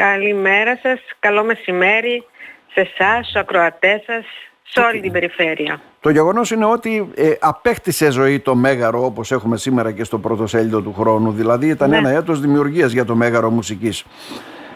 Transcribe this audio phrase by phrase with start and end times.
[0.00, 2.24] Καλημέρα σας, καλό μεσημέρι
[2.72, 4.24] σε εσάς, στους ακροατές σας,
[4.62, 5.80] σε όλη την περιφέρεια.
[6.00, 10.46] Το γεγονός είναι ότι ε, απέκτησε ζωή το Μέγαρο όπως έχουμε σήμερα και στο πρώτο
[10.46, 11.32] σέλιδο του χρόνου.
[11.32, 11.96] Δηλαδή ήταν Ναι.
[11.96, 14.04] ένα έτος δημιουργίας για το Μέγαρο μουσικής.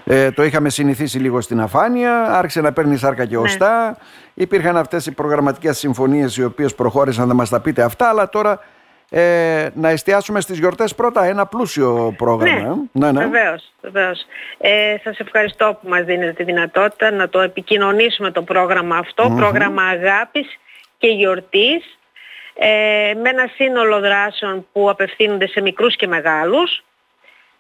[0.04, 3.29] Ε, το είχαμε συνηθίσει λίγο στην αφάνεια, άρχισε να παίρνει σάρκα Ναι.
[3.29, 3.97] και οστά.
[4.35, 8.61] Υπήρχαν αυτές οι προγραμματικές συμφωνίες οι οποίες προχώρησαν, θα μας τα πείτε αυτά, αλλά τώρα
[9.10, 12.88] ε, να εστιάσουμε στις γιορτές πρώτα, ένα πλούσιο πρόγραμμα.
[12.92, 13.12] Ναι, ε.
[13.12, 13.26] ναι, ναι.
[13.26, 14.26] Βεβαίως, βεβαίως.
[14.58, 19.82] Ε, σας ευχαριστώ που μας δίνετε τη δυνατότητα να το επικοινωνήσουμε το πρόγραμμα αυτό, πρόγραμμα
[19.82, 20.59] αγάπης
[20.98, 21.98] και γιορτής,
[22.54, 26.84] ε, με ένα σύνολο δράσεων που απευθύνονται σε μικρούς και μεγάλους.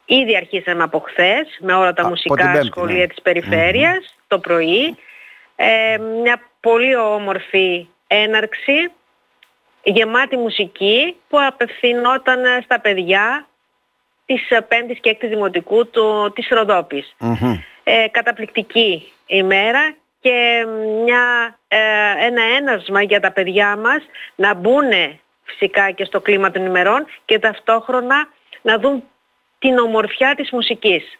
[0.04, 3.06] Ήδη αρχίσαμε από χθες με όλα τα Από την μουσικά Πέμπτη, σχολεία ναι.
[3.06, 4.96] της περιφερειας το πρωί.
[5.56, 8.90] Ε, μια πολύ όμορφη έναρξη
[9.84, 13.46] γεμάτη μουσική που απευθυνόταν στα παιδιά
[14.26, 17.14] της ε, πέμπτης και έκτης δημοτικού του, της Ροδόπης.
[17.18, 17.56] Μμμ.
[17.84, 20.66] Ε, καταπληκτική ημέρα και
[21.02, 21.78] μια, ε,
[22.26, 24.02] ένα ένασμα για τα παιδιά μας
[24.34, 24.90] να μπουν
[25.42, 28.28] φυσικά και στο κλίμα των ημερών και ταυτόχρονα
[28.62, 29.02] να δουν
[29.58, 31.18] την ομορφιά της μουσικής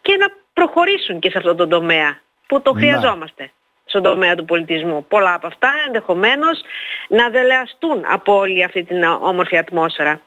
[0.00, 2.80] και να προχωρήσουν και σε αυτό το τομέα που το Να.
[2.80, 3.50] χρειαζόμαστε
[3.94, 5.06] στον τομέα του πολιτισμού.
[5.08, 6.60] Πολλά από αυτά ενδεχομένως
[7.08, 10.20] να δελεαστούν από όλη αυτή την όμορφη ατμόσφαιρα.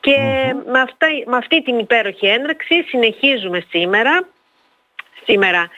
[0.00, 0.16] Και
[0.66, 4.28] με, αυτά, με αυτή την υπέροχη έναρξη συνεχίζουμε σήμερα,
[5.24, 5.68] σήμερα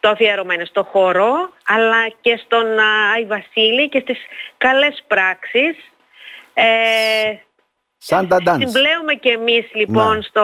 [0.00, 4.18] το αφιέρωμα είναι στο χορό, αλλά και στον α, Άι Βασίλη και στις
[4.56, 5.76] καλές πράξεις.
[6.54, 6.64] Ε,
[8.04, 8.56] Σάντα Dance.
[8.66, 10.22] Συμπλέουμε και εμείς λοιπόν Ναι.
[10.22, 10.42] στο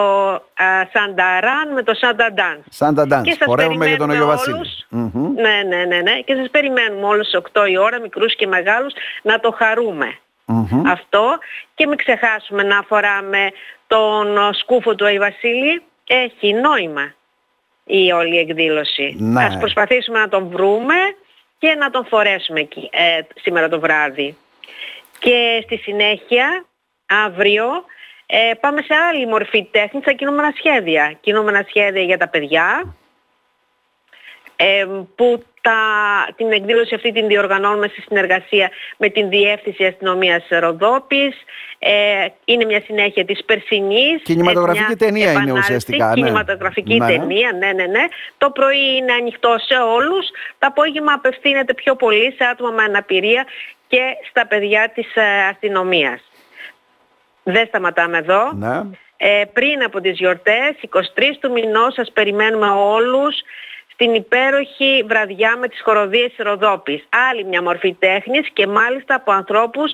[0.54, 2.62] α, Σανταράν με το Σάντα Dance.
[2.70, 3.26] Σάντα Και Dance.
[3.38, 4.54] σας Χορεύουμε για τον Αγιο περιμένουμε Βασίλη.
[4.56, 5.12] όλους.
[5.14, 5.32] Μμμ.
[5.34, 6.20] Ναι, ναι, ναι, ναι.
[6.20, 8.92] Και σας περιμένουμε όλους στις 8 η ώρα, μικρούς και μεγάλους,
[9.22, 10.18] να το χαρούμε.
[10.44, 10.86] Μμμ.
[10.86, 11.38] Αυτό
[11.74, 13.50] και μην ξεχάσουμε να φοράμε
[13.86, 15.82] τον ε, σκούφο του Αϊ Βασίλη.
[16.06, 17.12] Έχει νόημα
[17.84, 19.16] η όλη εκδήλωση.
[19.18, 19.44] Ναι.
[19.44, 20.94] Ας προσπαθήσουμε να τον βρούμε
[21.58, 24.36] και να τον φορέσουμε εκεί, ε, σήμερα το βράδυ.
[25.18, 26.64] Και στη συνέχεια,
[27.08, 27.64] αύριο,
[28.26, 31.18] ε, πάμε σε άλλη μορφή τέχνης, στα κινούμενα σχέδια.
[31.20, 32.94] Κινούμενα σχέδια για τα παιδιά,
[34.56, 34.86] ε,
[35.16, 35.80] που τα,
[36.36, 41.36] την εκδήλωση αυτή την διοργανώνουμε στη συνεργασία με την Διεύθυνση Αστυνομίας Ροδόπης.
[41.78, 44.22] Ε, είναι μια συνέχεια της περσινής.
[44.22, 46.14] Κινηματογραφική μια ταινία είναι επανάληψη, ουσιαστικά, ναι.
[46.14, 47.06] Κινηματογραφική Ναι.
[47.06, 48.04] ταινία, ναι, ναι, ναι.
[48.38, 50.26] Το πρωί είναι ανοιχτό σε όλους.
[50.58, 53.46] Το απόγευμα απευθύνεται πιο πολύ σε άτομα με αναπηρία
[53.86, 56.20] και στα παιδιά της ε, αστυνομίας.
[57.52, 58.52] Δεν σταματάμε εδώ.
[58.52, 58.80] Ναι.
[59.16, 63.36] Ε, πριν από τις γιορτές, 23 του μηνός, σας περιμένουμε όλους
[63.92, 67.08] στην υπέροχη βραδιά με τις χοροδίες της Ροδόπης.
[67.30, 69.92] Άλλη μια μορφή τέχνης και μάλιστα από ανθρώπους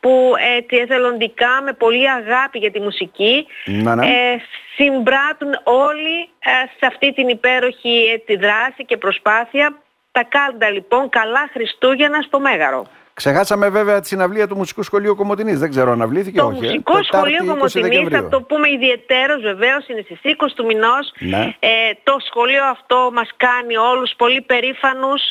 [0.00, 4.06] που έτσι εθελοντικά με πολύ αγάπη για τη μουσική Ναι, ναι.
[4.06, 4.40] ε,
[4.76, 9.76] συμπράττουν όλοι ε, σε αυτή την υπέροχη έτσι, δράση και προσπάθεια.
[10.12, 12.86] Τα κάντα λοιπόν καλά Χριστούγεννα στο Μέγαρο.
[13.14, 15.58] Ξεχάσαμε βέβαια τη συναυλία του Μουσικού Σχολείου Κομωτινής.
[15.58, 16.56] Δεν ξέρω αν αυλήθηκε Το όχι.
[16.56, 16.60] ε.
[16.68, 18.20] μουσικό Τετάρτη, σχολείο 20 Κομωτινής, Δεκεμβρίου.
[18.22, 21.12] θα το πούμε ιδιαιτέρως βεβαίως, είναι στις 20 του μηνός.
[21.18, 21.54] Ναι.
[21.58, 21.68] Ε,
[22.02, 25.22] το σχολείο αυτό μας κάνει όλους πολύ περήφανους.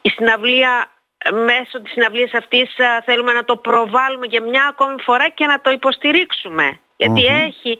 [0.00, 0.86] Η συναυλία,
[1.18, 5.46] ε, μέσω της συναυλίας αυτής α, θέλουμε να το προβάλλουμε για μια ακόμη φορά και
[5.46, 6.78] να το υποστηρίξουμε.
[6.96, 7.78] Γιατί έχει,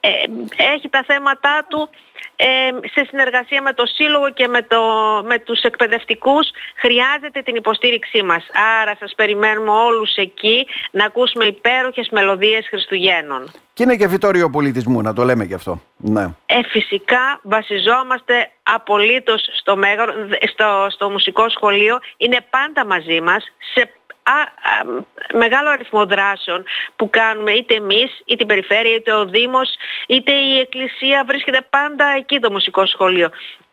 [0.00, 0.08] ε,
[0.74, 1.88] έχει τα θέματα του
[2.36, 2.46] ε,
[2.92, 4.80] σε συνεργασία με το Σύλλογο και με, το,
[5.24, 8.46] με τους εκπαιδευτικούς χρειάζεται την υποστήριξή μας.
[8.82, 13.50] Άρα σας περιμένουμε όλους εκεί να ακούσουμε υπέροχες μελωδίες Χριστουγέννων.
[13.72, 15.80] Και είναι και φυτόριο πολιτισμού, να το λέμε και αυτό.
[15.96, 16.22] Ναι.
[16.46, 20.12] Ε, φυσικά βασιζόμαστε απολύτως στο, μέγαρο,
[20.52, 21.98] στο, στο μουσικό σχολείο.
[22.16, 23.44] Είναι πάντα μαζί μας
[23.74, 23.92] σε
[24.34, 25.04] α, α,
[25.38, 26.64] μεγάλο αριθμό δράσεων
[26.96, 29.68] που κάνουμε είτε εμείς, είτε η Περιφέρεια, είτε ο Δήμος,
[30.06, 33.30] είτε η Εκκλησία βρίσκεται πάντα εκεί το μουσικό σχολείο.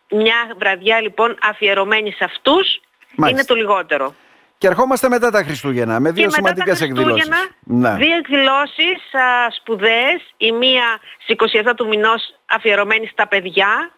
[0.10, 2.80] Μια βραδιά λοιπόν αφιερωμένη σε αυτούς
[3.16, 3.30] Μάλιστα.
[3.30, 4.14] είναι το λιγότερο.
[4.58, 7.28] Και ερχόμαστε μετά τα Χριστούγεννα με δύο και μετά τα σημαντικές εκδηλώσεις.
[7.28, 8.06] Χριστούγεννα, Ναι.
[8.06, 13.92] δύο εκδηλώσεις α, σπουδαίες, η μία στις 27 του μηνός αφιερωμένη στα παιδιά.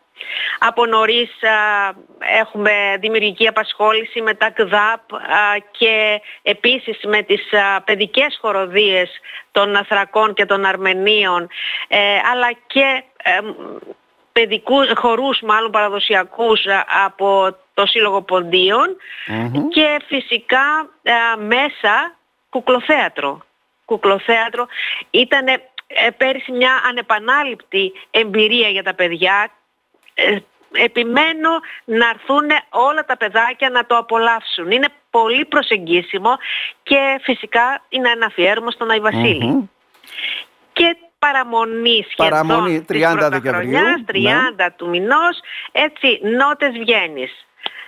[0.60, 1.94] Από νωρίς α,
[2.40, 5.20] έχουμε δημιουργική απασχόληση με τα ΚΔΑΠ α,
[5.72, 9.10] και επίσης με τις α, παιδικές χοροδίες
[9.52, 11.48] των Αθρακών και των Αρμενίων
[11.88, 11.98] ε,
[12.32, 13.40] αλλά και ε,
[14.32, 18.96] παιδικούς, χορούς μάλλον παραδοσιακούς α, από το Σύλλογο Ποντίων
[19.28, 19.68] Μμμ.
[19.68, 20.66] και φυσικά
[21.04, 22.16] α, μέσα
[22.50, 23.40] κουκλοθέατρο.
[23.86, 24.68] Κουκλοθέατρο
[25.10, 25.46] ήταν
[26.18, 29.52] πέρυσι μια ανεπανάληπτη εμπειρία για τα παιδιά.
[30.16, 30.38] Ε,
[30.72, 31.50] επιμένω
[31.86, 34.72] να έρθουν όλα τα παιδάκια να το απολαύσουν.
[34.72, 36.38] Είναι πολύ προσεγγίσιμο
[36.84, 39.46] και φυσικά είναι ένα αφιέρωμα στον Άι Βασίλη.
[39.46, 39.68] Μμμ.
[40.74, 44.14] Και παραμονή σχεδόν παραμονή, 30 Δεκεμβρίου, 30
[44.56, 44.72] ναι.
[44.76, 45.40] του μηνός,
[45.72, 47.46] έτσι νότες βγαίνεις.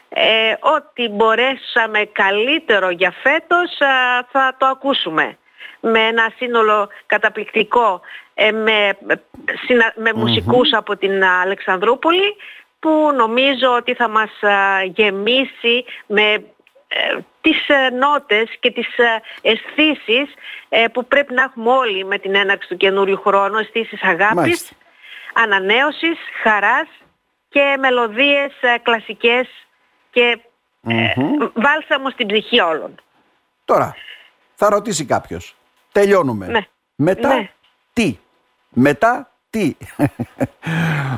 [0.10, 3.78] Ε, ό,τι μπορέσαμε καλύτερο για φέτος
[4.32, 5.38] θα το ακούσουμε
[5.80, 8.02] με ένα σύνολο καταπληκτικό
[8.34, 8.98] ε, με,
[9.96, 12.36] με μουσικους από την Αλεξανδρούπολη
[12.80, 14.30] που νομίζω ότι θα μας
[14.94, 16.32] γεμίσει με
[16.88, 18.88] ε, τις ε, νότες και τις
[19.42, 20.34] αισθήσεις
[20.92, 24.76] που πρέπει να έχουμε όλοι με την έναρξη του καινούριου χρόνου, αισθήσεις αγάπης, Μάλιστα.
[25.34, 26.88] ανανέωσης, χαράς
[27.50, 29.48] και μελωδίες κλασικές
[30.12, 30.40] και
[30.88, 32.96] mm βάλσαμο στην ψυχή όλων.
[33.66, 33.96] Τώρα,
[34.56, 35.56] θα ρωτήσει κάποιος,
[36.00, 36.48] τελειώνουμε.
[36.48, 36.60] Ναι.
[36.96, 37.50] Μετά ναι.
[37.94, 38.18] τι;
[38.70, 39.76] Μετά τι;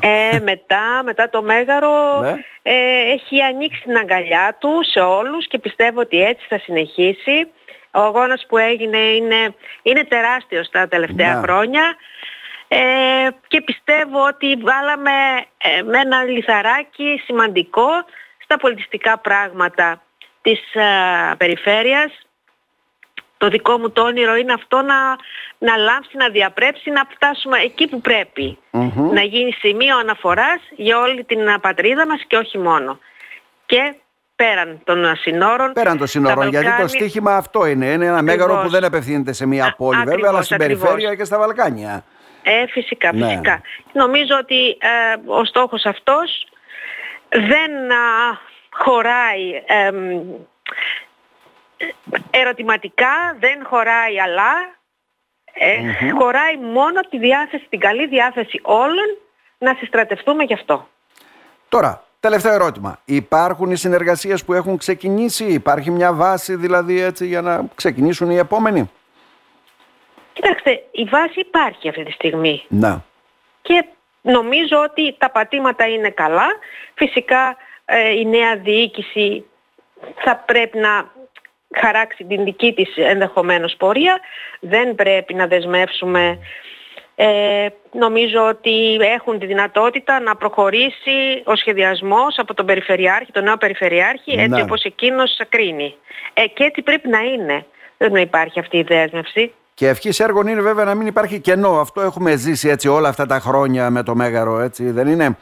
[0.02, 2.36] Ε, μετά, μετά το Μέγαρο ναι.
[2.62, 7.52] ε, έχει ανοίξει την αγκαλιά του σε όλους και πιστεύω ότι έτσι θα συνεχίσει.
[7.92, 11.42] Ο αγώνας που έγινε είναι, είναι τεράστιος τα τελευταία ναι.
[11.42, 11.96] χρόνια
[12.68, 12.78] ε,
[13.48, 15.12] και πιστεύω ότι βάλαμε
[15.58, 17.90] ε, με ένα λιθαράκι σημαντικό
[18.44, 20.02] στα πολιτιστικά πράγματα
[20.42, 20.60] της
[21.38, 22.29] περιφέρειας
[23.40, 24.96] το δικό μου το όνειρο είναι αυτό να,
[25.58, 28.58] να λάμψει, να διαπρέψει, να φτάσουμε εκεί που πρεπει
[29.14, 33.00] Να γίνει σημείο αναφοράς για όλη την πατρίδα μας και όχι μόνο.
[33.66, 33.96] Και
[34.36, 35.74] πέραν των συνόρων.
[35.74, 37.86] Πέραν των συνόρων, γιατί το στίχημα αυτό είναι.
[37.86, 41.38] Είναι ένα μέγαρο που δεν απευθύνεται σε μια πόλη βέβαια, αλλά στην περιφέρεια και στα
[41.38, 42.04] Βαλκάνια.
[42.44, 43.28] Ε, φυσικά, ναι.
[43.28, 43.62] φυσικά.
[43.94, 46.48] Νομίζω ότι ε, ο στόχος αυτός
[47.30, 47.72] δεν
[48.70, 49.64] χωράει
[52.32, 54.54] ερωτηματικά δεν χωράει αλλά
[55.54, 59.18] ε, χωράει μόνο τη διάθεση, την καλή διάθεση όλων
[59.58, 60.88] να συστρατευτούμε γι' αυτό.
[61.70, 63.00] Τώρα, τελευταίο ερώτημα.
[63.06, 68.38] Υπάρχουν οι συνεργασίες που έχουν ξεκινήσει, υπάρχει μια βάση δηλαδή έτσι για να ξεκινήσουν οι
[68.38, 68.90] επόμενοι;
[70.42, 72.66] Κοιτάξτε, η βάση υπάρχει αυτή τη στιγμή.
[72.68, 73.04] Να.
[73.62, 73.86] Και
[74.22, 76.48] νομίζω ότι τα πατήματα είναι καλά.
[76.94, 79.46] Φυσικά ε, η νέα διοίκηση
[80.16, 81.12] θα πρέπει να
[81.76, 84.20] χαράξει την δική της ενδεχομένως πορεία.
[84.60, 86.40] Δεν πρέπει να δεσμεύσουμε
[87.22, 93.58] ε, νομίζω ότι έχουν τη δυνατότητα να προχωρήσει ο σχεδιασμός από τον Περιφερειάρχη, τον νέο
[93.58, 94.62] Περιφερειάρχη, έτσι ναι.
[94.62, 95.96] όπως εκείνος κρίνει.
[96.34, 97.66] Ε, και έτσι πρέπει να είναι.
[97.98, 99.54] Δεν υπάρχει αυτή η δέσμευση.
[99.74, 101.80] Και ευχής έργων είναι βέβαια να μην υπάρχει κενό.
[101.80, 105.38] Αυτό έχουμε ζήσει έτσι όλα αυτά τα χρόνια με το Μέγαρο, έτσι δεν είναι;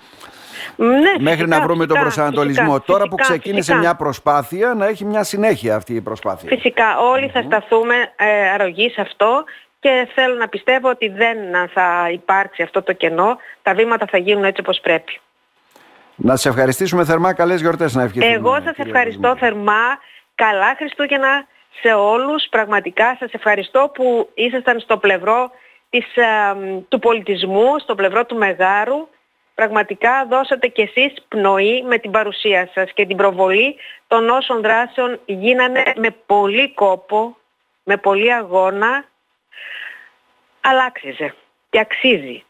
[0.76, 2.80] Ναι, μέχρι να βρούμε τον προσανατολισμό.
[2.80, 6.50] Τώρα που ξεκίνησε μια προσπάθεια να έχει μια συνέχεια αυτή η προσπάθεια.
[6.50, 6.86] Φυσικά
[7.34, 9.44] θα σταθούμε ε, αρρωγή σε αυτό
[9.80, 11.38] και θέλω να πιστεύω ότι δεν
[11.74, 13.38] θα υπάρξει αυτό το κενό.
[13.62, 15.20] Τα βήματα θα γίνουν έτσι όπως πρέπει.
[16.16, 17.34] Να σε ευχαριστήσουμε θερμά.
[17.34, 18.32] Καλές γιορτές να ευχηθούμε.
[18.32, 20.00] Εγώ σας ευχαριστώ θερμά.
[20.36, 21.48] Καλά Χριστούγεννα
[21.82, 22.48] σε όλους.
[22.50, 25.52] Πραγματικά σας ευχαριστώ που ήσασταν στο πλευρό
[25.90, 26.06] της,
[26.88, 29.08] του πολιτισμού, στο πλευρό του Μεγάρου
[29.60, 33.76] πραγματικά δώσατε κι εσείς πνοή με την παρουσία σας και την προβολή
[34.08, 37.38] των όσων δράσεων γίνανε με πολύ κόπο,
[37.84, 39.06] με πολύ αγώνα,
[40.62, 41.34] αλλά άξιζε
[41.70, 42.44] και αξίζει.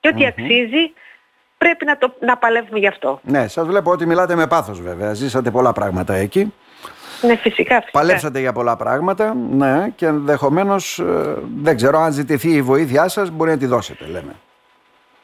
[0.00, 0.92] Και οτι αξίζει
[1.58, 3.20] πρέπει να, το, να παλεύουμε γι' αυτό.
[3.22, 5.12] Ναι, σας βλέπω ότι μιλάτε με πάθος βέβαια.
[5.12, 6.52] Ζήσατε πολλά πράγματα εκεί.
[7.22, 7.98] Ναι, φυσικά, φυσικά.
[7.98, 13.30] Παλέψατε για πολλά πράγματα, ναι, και ενδεχομένως ε, δεν ξέρω αν ζητηθεί η βοήθειά σας
[13.30, 14.34] μπορεί να τη δώσετε, λέμε.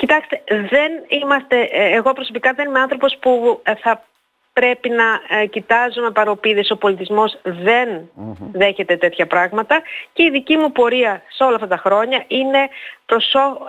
[0.02, 4.04] Κοιτάξτε, δεν είμαστε, ε, εγώ προσωπικά δεν είμαι άνθρωπος που ε, θα
[4.52, 6.70] πρέπει να ε, κοιτάζουμε παροπίδες.
[6.70, 8.10] Ο πολιτισμός δεν
[8.52, 9.82] δέχεται τέτοια πράγματα
[10.12, 12.68] και η δική μου πορεία σε όλα αυτά τα χρόνια είναι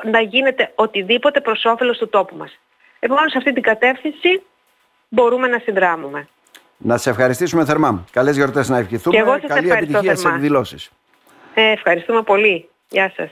[0.04, 2.60] να γίνεται οτιδήποτε προς όφελος του τόπου μας.
[3.00, 4.42] Επομένως σε αυτή την κατεύθυνση
[5.10, 6.28] μπορούμε να συνδράμουμε.
[6.78, 8.06] Να σε ευχαριστήσουμε θερμά.
[8.12, 9.16] Καλές γιορτές να ευχηθούμε.
[9.16, 10.92] Και εγώ σας Καλή επιτυχία σε εκδηλώσεις.
[11.54, 12.70] Ε, ευχαριστούμε πολύ.
[12.90, 13.30] Γεια σας.